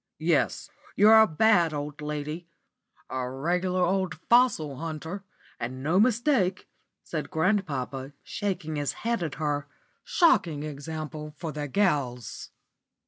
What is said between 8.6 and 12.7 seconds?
his head at her. "Shocking example for the gals!"